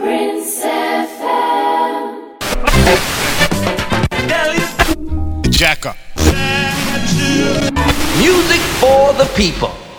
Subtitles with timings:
[0.00, 2.40] Prince FM.
[5.50, 5.94] Jacker.
[8.16, 9.89] Music for the people.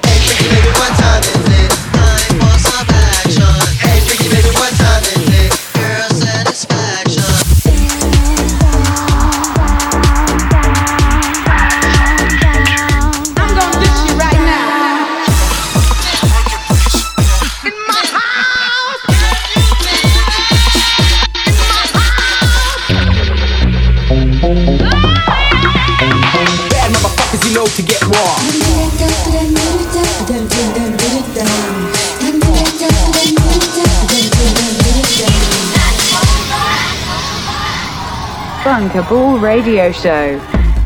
[39.10, 40.40] Radio Show.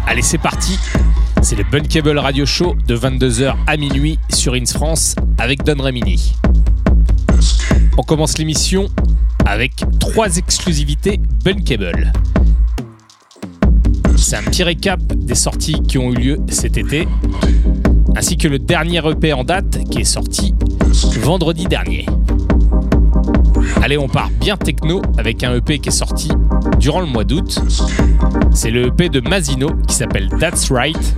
[0.08, 0.80] Allez, c'est parti.
[1.42, 6.34] C'est le Bunkable Radio Show de 22h à minuit sur Ins France avec Don Remini.
[7.98, 8.88] On commence l'émission
[9.46, 12.14] avec trois exclusivités Bunkable.
[14.16, 17.08] C'est un petit récap des sorties qui ont eu lieu cet été,
[18.16, 20.56] ainsi que le dernier EP en date qui est sorti
[21.20, 22.06] vendredi dernier.
[23.86, 26.32] Allez, on part bien techno avec un EP qui est sorti
[26.80, 27.60] durant le mois d'août.
[28.52, 31.16] C'est le EP de Mazino qui s'appelle That's Right.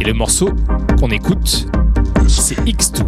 [0.00, 0.48] Et le morceau
[0.98, 1.66] qu'on écoute,
[2.26, 3.04] c'est X2.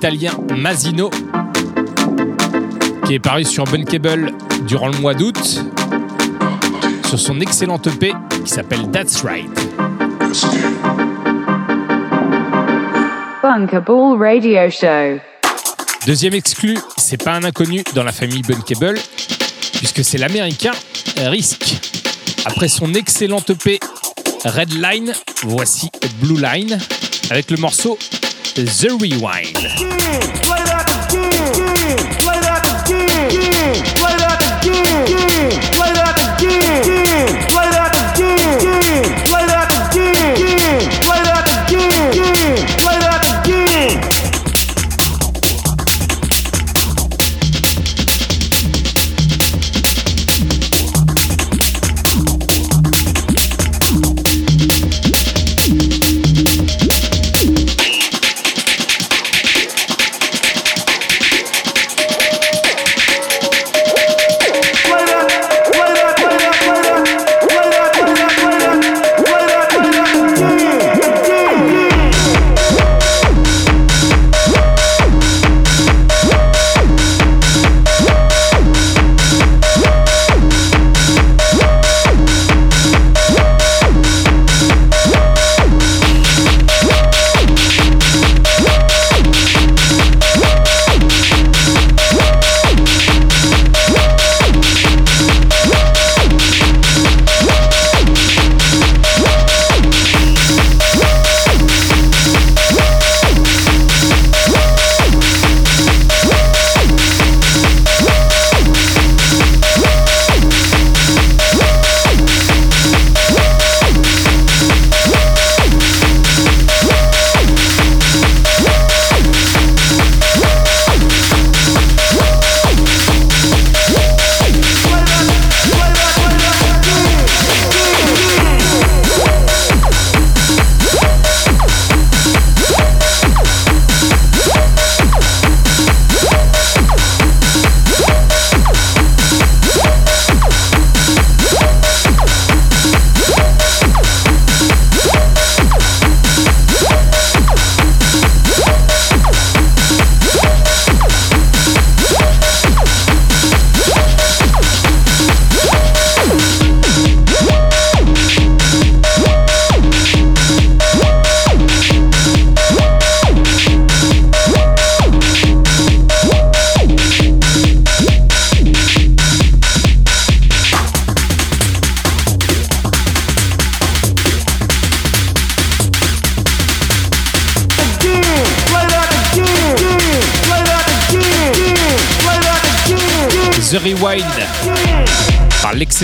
[0.00, 1.10] L'italien Masino
[3.04, 4.32] qui est paru sur Bunkable
[4.66, 5.62] durant le mois d'août
[7.06, 9.50] sur son excellent EP qui s'appelle That's Right.
[13.42, 15.20] Bunkable Radio Show.
[16.06, 18.98] Deuxième exclu, c'est pas un inconnu dans la famille Bunkable,
[19.74, 20.72] puisque c'est l'américain
[21.18, 21.78] Risk.
[22.46, 23.78] Après son excellent EP
[24.46, 25.12] Red Line,
[25.42, 25.90] voici
[26.22, 26.78] Blue Line
[27.30, 27.98] avec le morceau
[28.60, 29.56] The Rewind.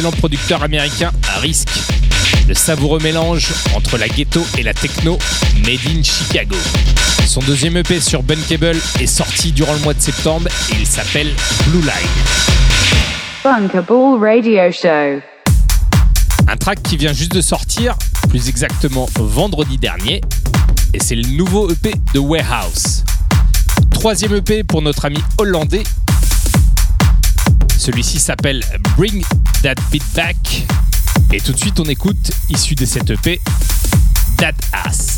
[0.06, 1.10] L'excellent producteur américain
[1.40, 1.68] Risk.
[2.48, 5.18] Le savoureux mélange entre la ghetto et la techno
[5.64, 6.56] made in Chicago.
[7.26, 11.28] Son deuxième EP sur Bunkable est sorti durant le mois de septembre et il s'appelle
[11.66, 11.90] Blue Line.
[13.42, 15.20] Bunkable Radio Show.
[16.48, 17.96] Un track qui vient juste de sortir,
[18.28, 20.20] plus exactement vendredi dernier,
[20.94, 23.04] et c'est le nouveau EP de Warehouse.
[23.90, 25.82] Troisième EP pour notre ami hollandais.
[27.78, 28.62] Celui-ci s'appelle
[28.96, 29.22] Bring
[29.66, 30.64] That Beat Back.
[31.32, 33.40] Et tout de suite, on écoute, issu de cette EP,
[34.36, 35.15] That Ass.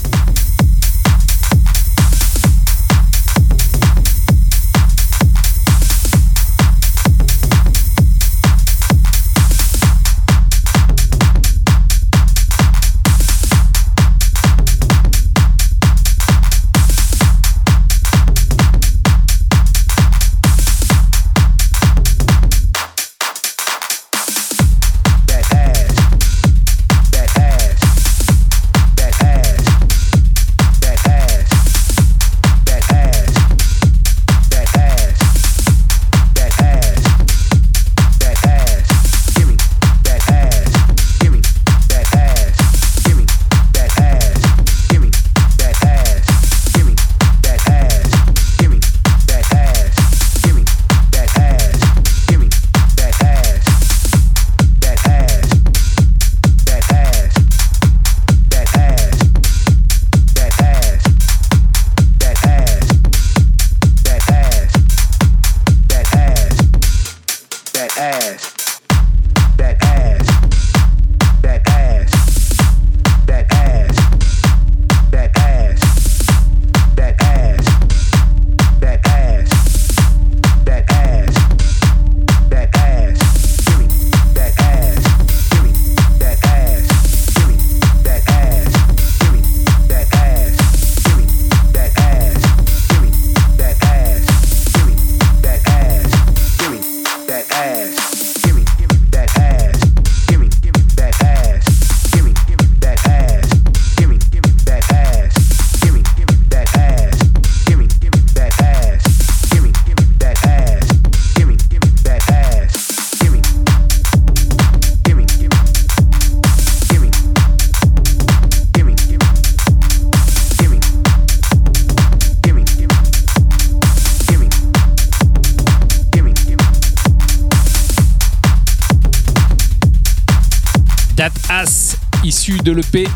[132.78, 133.08] l'EP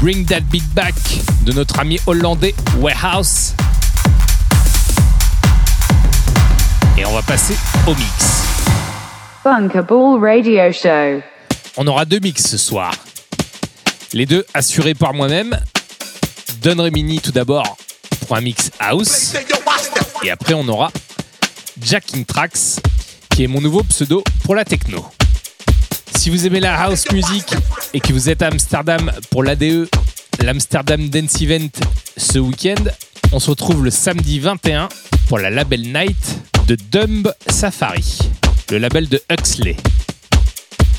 [0.00, 0.94] Bring That Beat Back
[1.44, 3.54] de notre ami hollandais Warehouse.
[6.96, 7.56] Et on va passer
[7.88, 8.44] au mix.
[9.44, 11.22] Radio Show.
[11.76, 12.94] On aura deux mix ce soir.
[14.12, 15.58] Les deux assurés par moi-même.
[16.62, 17.76] Don Remini tout d'abord
[18.26, 19.34] pour un mix house.
[20.22, 20.92] Et après on aura
[21.82, 22.80] Jacking Tracks
[23.30, 25.04] qui est mon nouveau pseudo pour la techno.
[26.20, 27.46] Si vous aimez la house music
[27.94, 29.88] et que vous êtes à Amsterdam pour l'ADE,
[30.44, 31.70] l'Amsterdam Dance Event
[32.14, 32.84] ce week-end,
[33.32, 34.90] on se retrouve le samedi 21
[35.28, 38.18] pour la Label Night de Dumb Safari,
[38.70, 39.78] le label de Huxley.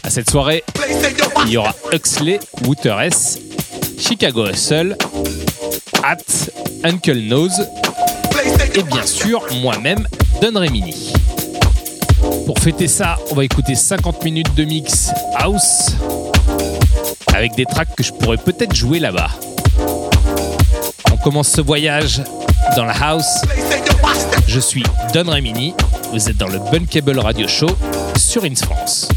[0.01, 0.63] À cette soirée,
[1.46, 2.96] il y aura Huxley, Wouter
[4.00, 4.98] Chicago Hustle,
[6.04, 6.18] At,
[6.84, 7.62] Uncle Nose
[8.74, 10.08] et bien sûr moi-même,
[10.42, 11.13] Don Remini.
[12.46, 15.92] Pour fêter ça, on va écouter 50 minutes de mix house
[17.34, 19.30] avec des tracks que je pourrais peut-être jouer là-bas.
[21.12, 22.22] On commence ce voyage
[22.75, 23.42] dans la house.
[24.48, 25.74] Je suis Don Remini,
[26.12, 27.70] vous êtes dans le Bunkable Radio Show
[28.18, 29.08] sur Ins France.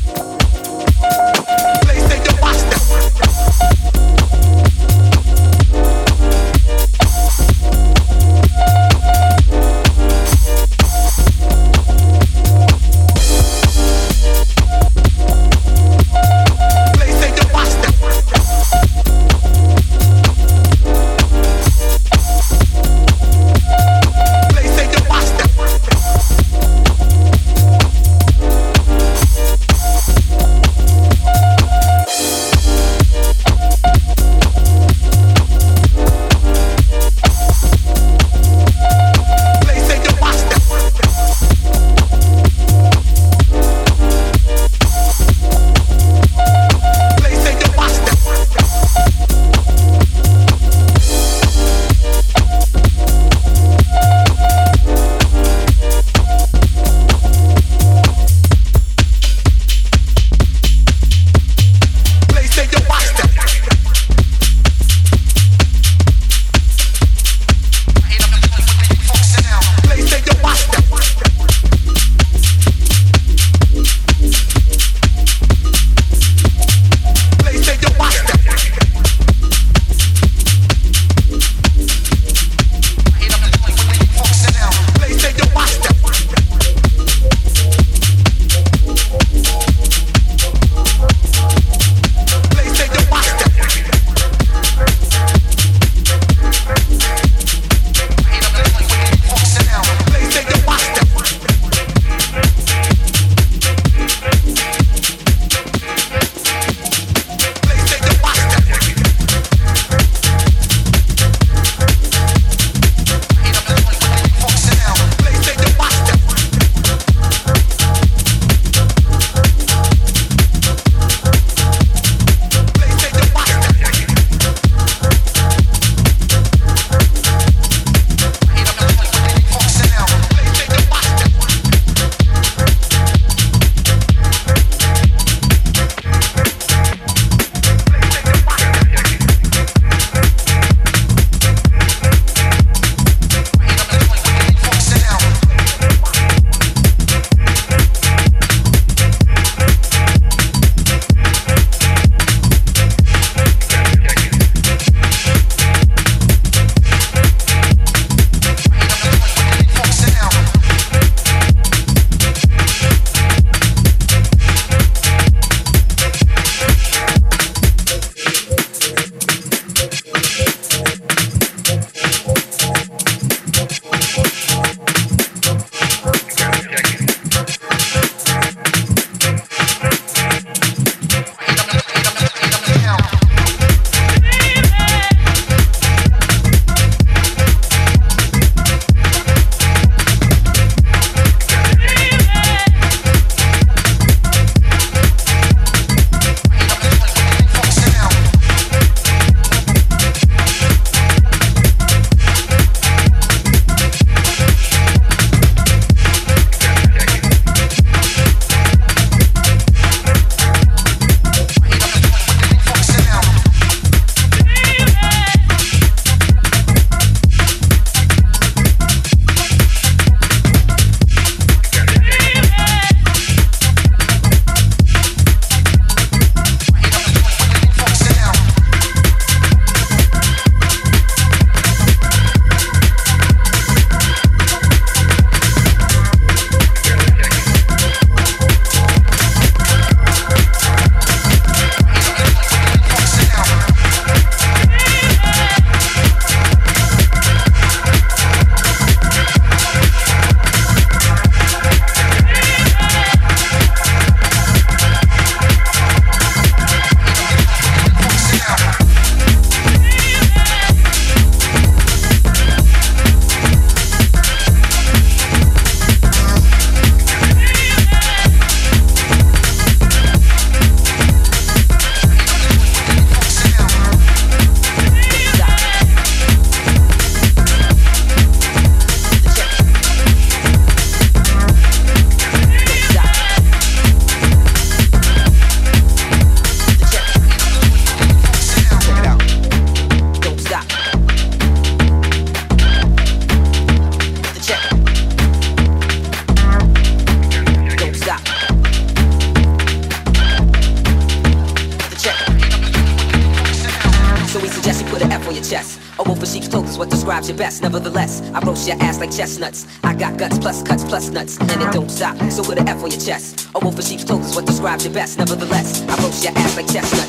[308.99, 309.67] like chestnuts.
[309.83, 312.17] I got guts plus cuts plus nuts, and it don't stop.
[312.31, 314.85] So put an F on your chest, a wolf in sheep's clothes is what describes
[314.85, 315.19] your best.
[315.19, 317.04] Nevertheless, I roast your ass like chestnuts.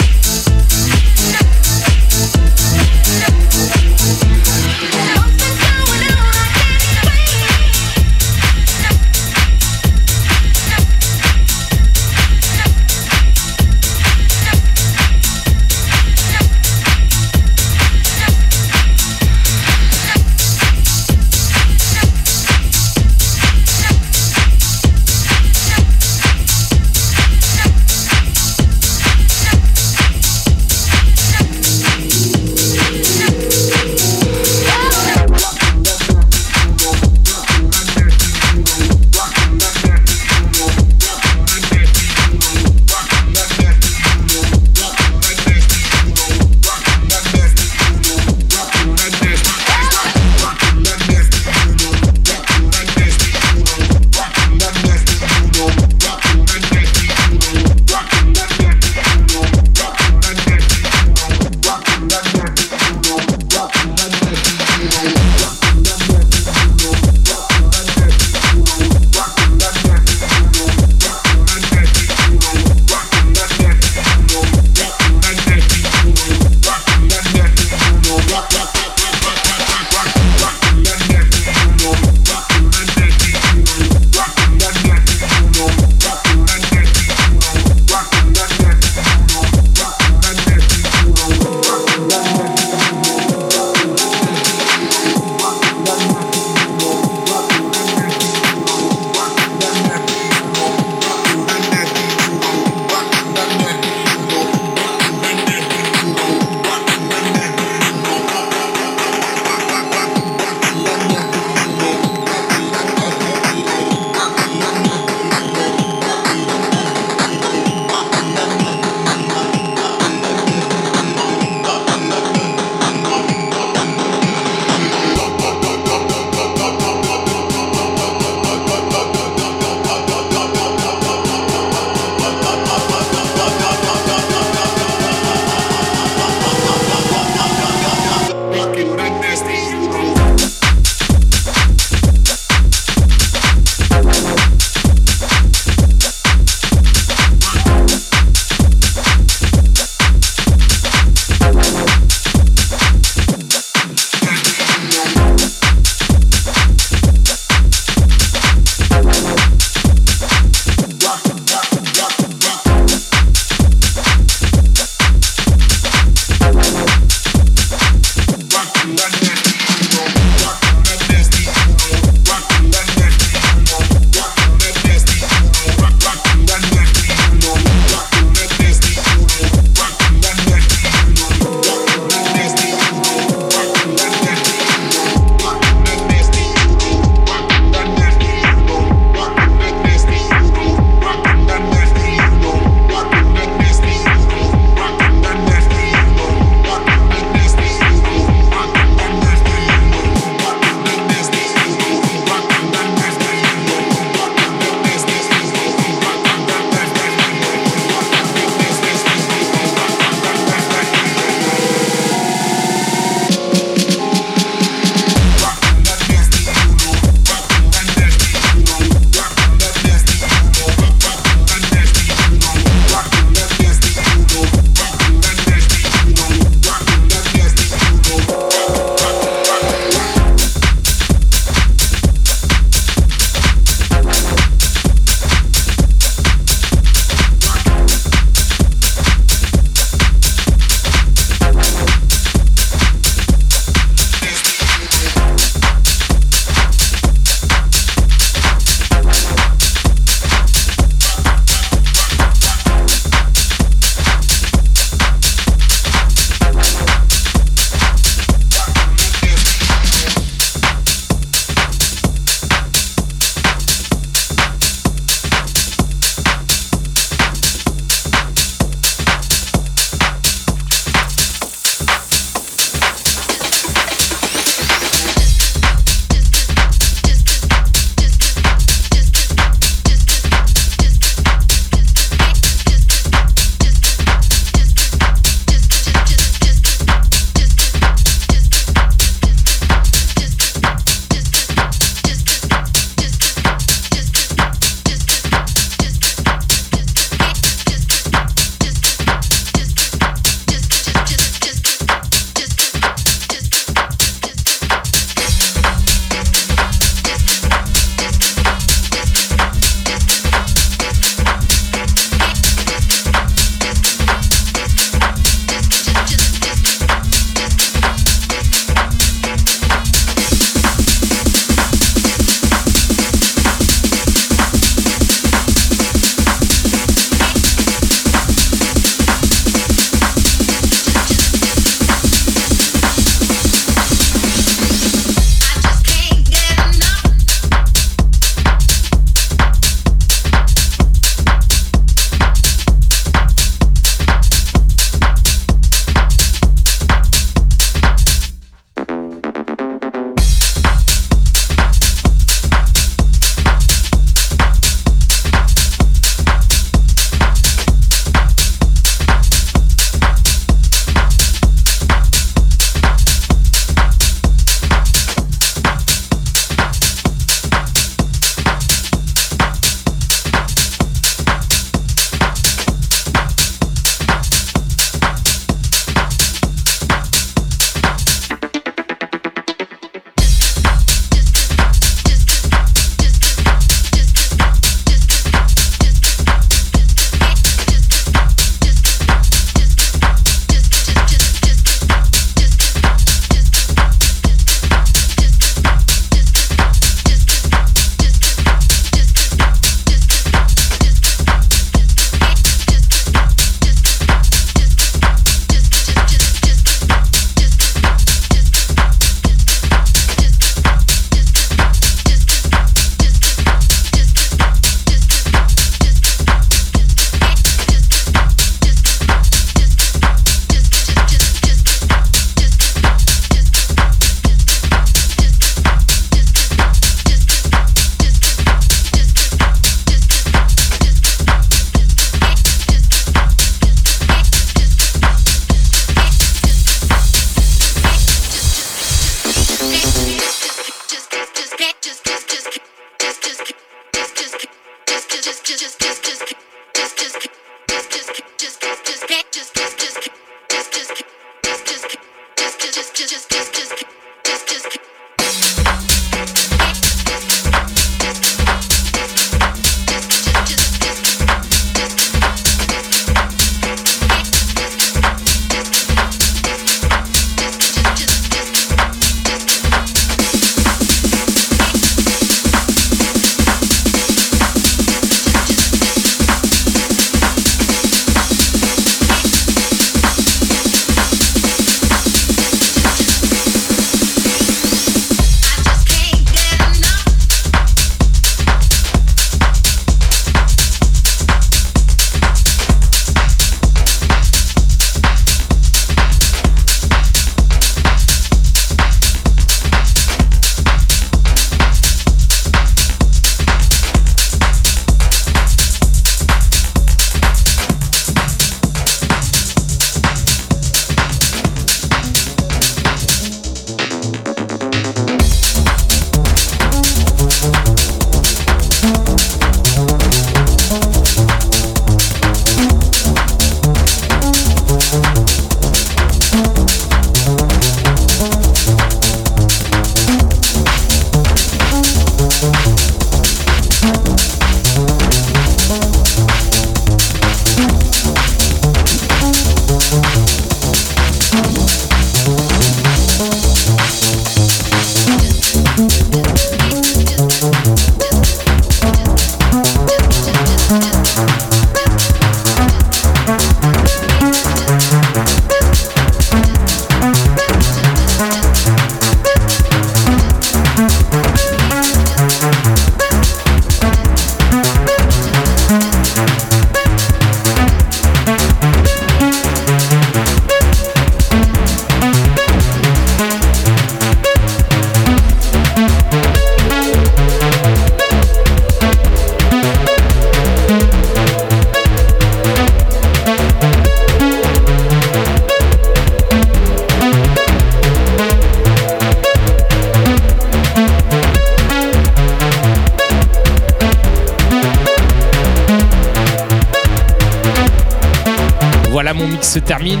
[599.52, 600.00] Se termine.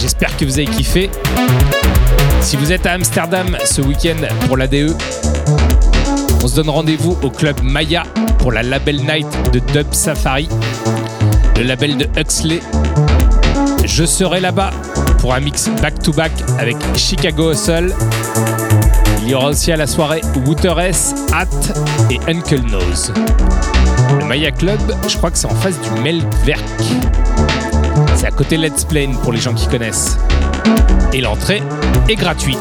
[0.00, 1.10] J'espère que vous avez kiffé.
[2.40, 4.16] Si vous êtes à Amsterdam ce week-end
[4.46, 4.96] pour l'ADE,
[6.42, 8.04] on se donne rendez-vous au club Maya
[8.38, 10.48] pour la Label Night de Dub Safari,
[11.58, 12.60] le label de Huxley.
[13.84, 14.70] Je serai là-bas
[15.18, 17.92] pour un mix back-to-back avec Chicago Hustle.
[19.20, 21.46] Il y aura aussi à la soirée Wouter S, Hat
[22.10, 23.12] et Uncle Nose.
[24.18, 26.64] Le Maya Club, je crois que c'est en face du Melkwerk.
[28.28, 30.18] À côté de Let's Plane pour les gens qui connaissent.
[31.14, 31.62] Et l'entrée
[32.10, 32.58] est gratuite.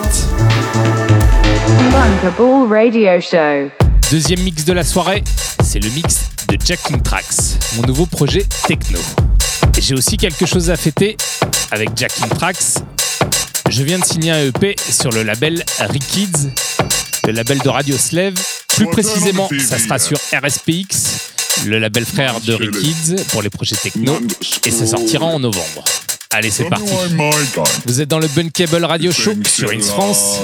[1.92, 3.70] Bunkable Radio Show.
[4.10, 5.26] Deuxième mix de la soirée,
[5.62, 8.98] c'est le mix de Jacking Tracks, mon nouveau projet techno.
[9.78, 11.18] J'ai aussi quelque chose à fêter
[11.72, 12.78] avec Jacking Tracks.
[13.70, 16.48] Je viens de signer un EP sur le label Rikids,
[17.26, 18.36] le label de Radio Slave.
[18.78, 21.07] Plus précisément, ça sera sur RSPX,
[21.66, 24.18] le label frère de Rikids pour les projets techno,
[24.66, 25.84] et ça sortira en novembre.
[26.32, 26.92] Allez, c'est parti.
[27.86, 30.40] Vous êtes dans le Bunkable Radio Show sur Ins France.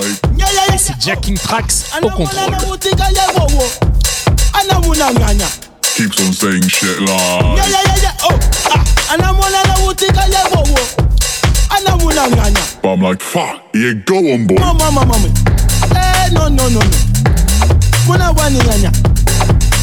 [0.77, 2.57] C'est Jacking Tracks au contrôle.
[5.95, 7.11] Keeps on saying shit like.
[8.23, 8.29] Oh,
[8.71, 8.83] ah.
[12.81, 14.55] But I'm like, fuck, yeah, go on, boy.
[14.55, 15.27] Mama, mama, mama.
[15.95, 16.97] Eh, no, no, no, no.
[18.07, 18.91] Muna wani nganya.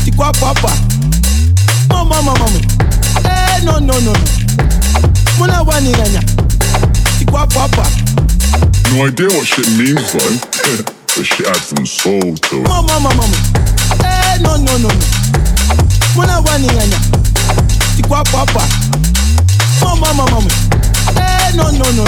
[0.04, 0.89] Tikwa papa.
[2.00, 2.60] Mama, mama, mama.
[3.28, 4.12] Eh, no, no, no.
[5.38, 6.22] Muna wani nganya.
[7.18, 7.84] Tikwa papa.
[8.94, 10.36] No idea what shit means, though.
[11.14, 12.68] but shit had some soul to it.
[12.68, 13.36] Mama, mama, mama.
[14.02, 14.88] Eh, no, no, no.
[16.16, 16.98] Muna wani nganya.
[17.96, 18.64] Tikwa papa.
[19.84, 20.50] Mama, mama, mama.
[21.20, 22.04] Eh, no, no, no.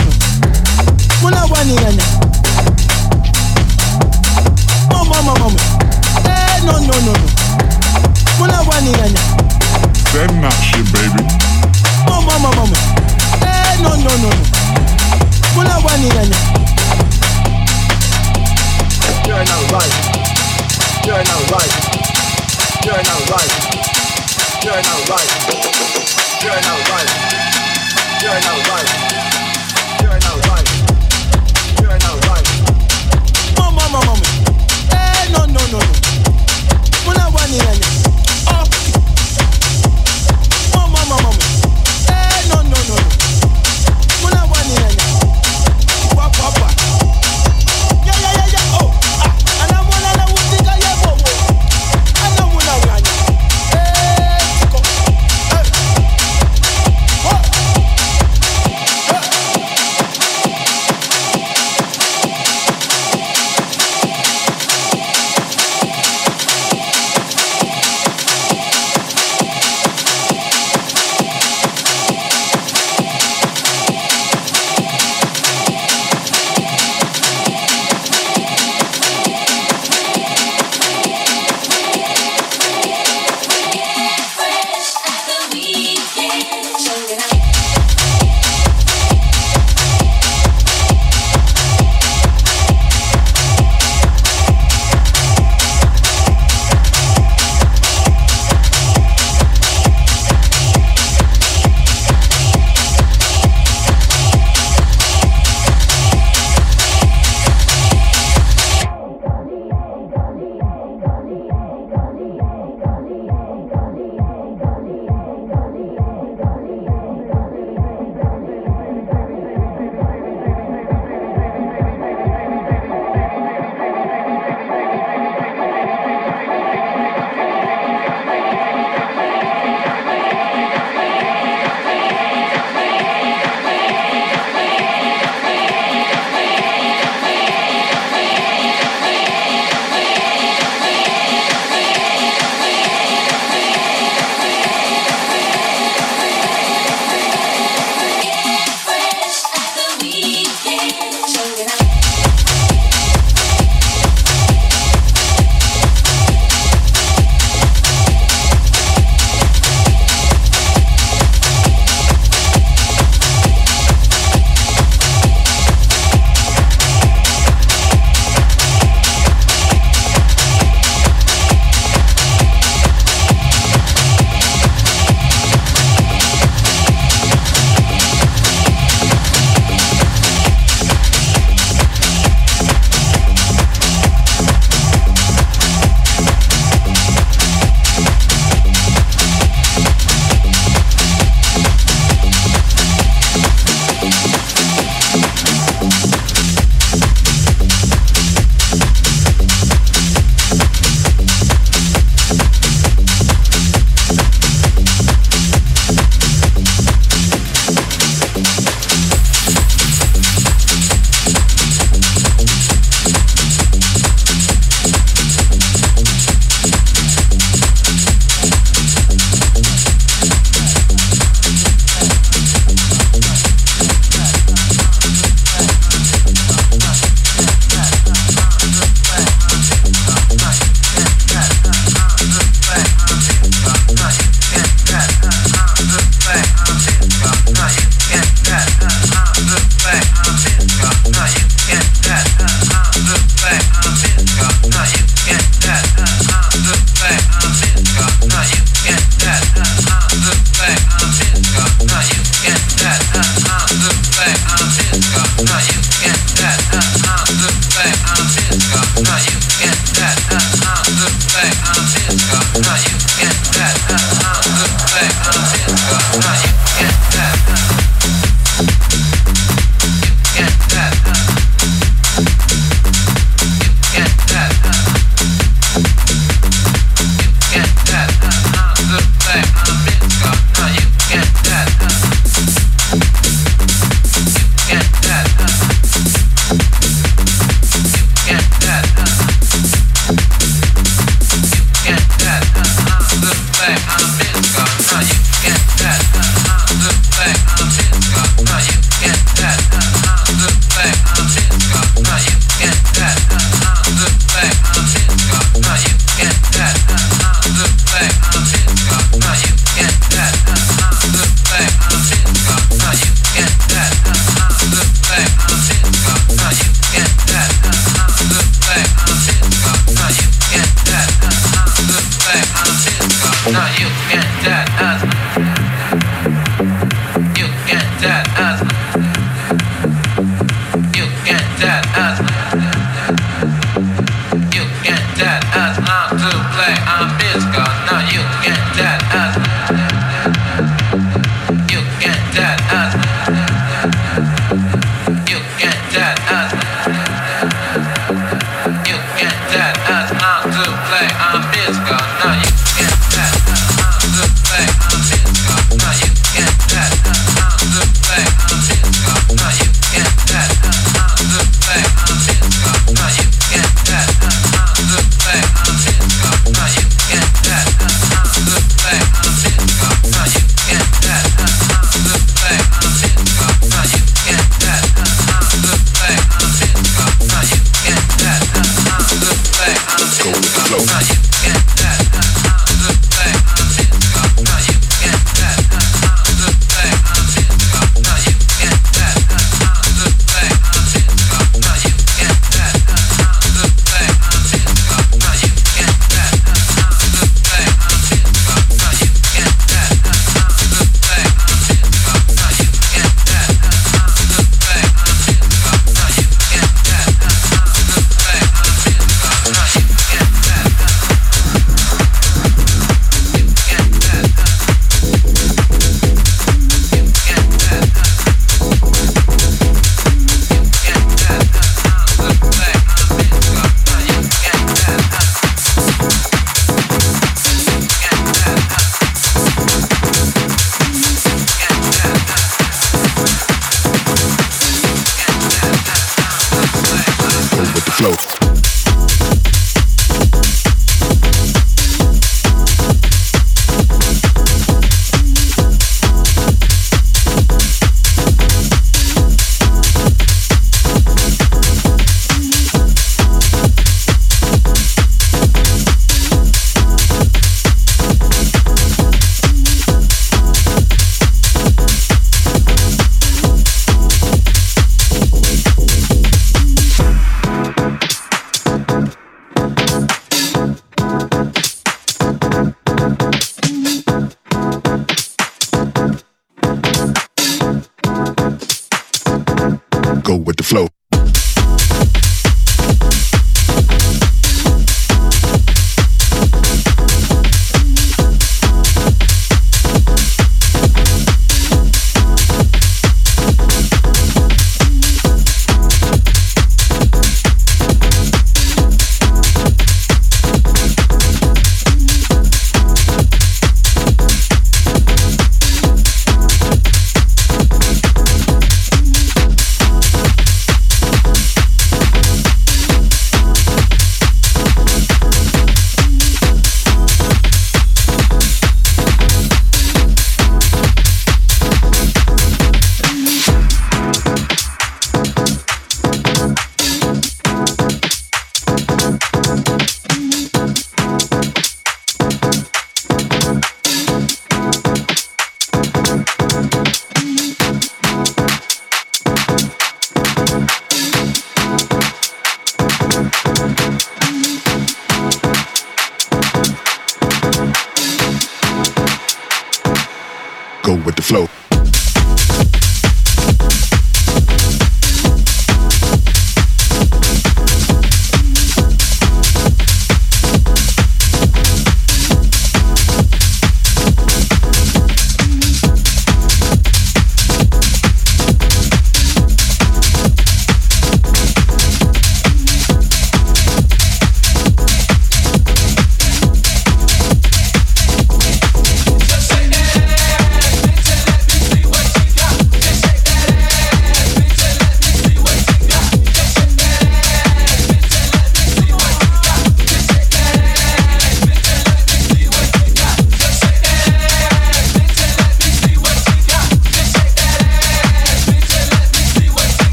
[1.21, 2.05] Muna wani nganya.
[4.91, 5.61] Mama, mama, mama.
[6.25, 7.29] Eh, no, no, no, no.
[8.39, 9.21] Muna wani nganya.
[10.13, 11.23] Send that shit, baby.
[12.09, 12.77] Mama, mama, mama.
[13.43, 14.47] Eh, no, no, no, no.
[15.55, 16.39] Muna wani nganya.
[19.27, 19.95] You're not right.
[21.07, 21.73] You're not right.
[22.85, 23.53] You're not right.
[24.65, 25.31] You're not right.
[26.43, 27.11] You're not right.
[28.23, 28.91] You're not right.
[30.03, 30.69] You're not right.
[31.81, 32.47] You're not right.
[33.59, 34.27] Mama, mama, mama.
[34.91, 35.93] Eh, no, no, no, no.
[37.07, 37.89] Muna wani nganya.
[38.47, 38.65] Oh.
[40.75, 41.52] Mama, mama, mama.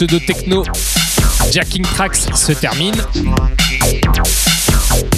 [0.00, 0.64] Sous mon pseudo techno
[1.50, 2.94] Jacking Tracks se termine.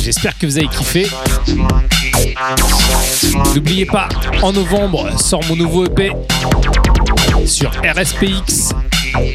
[0.02, 1.06] J'espère que vous avez kiffé.
[3.54, 4.08] N'oubliez pas,
[4.42, 6.10] en novembre sort mon nouveau EP
[7.46, 8.70] sur RSPX,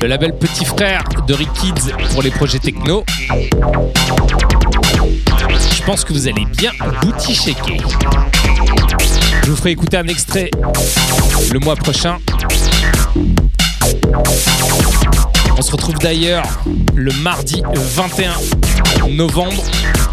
[0.01, 3.05] le label petit frère de Rick Kids pour les projets techno.
[5.77, 6.71] Je pense que vous allez bien
[7.01, 7.87] booty shaker.
[9.43, 10.51] Je vous ferai écouter un extrait
[11.53, 12.17] le mois prochain.
[15.67, 16.45] Se retrouve d'ailleurs
[16.95, 19.61] le mardi 21 novembre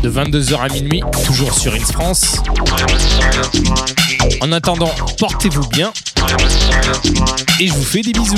[0.03, 2.43] de 22h à minuit, toujours sur Ins France.
[4.41, 5.93] En attendant, portez-vous bien
[7.61, 8.35] et je vous fais des bisous.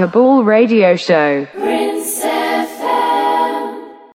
[0.00, 1.59] Bunker Ball Radio Show.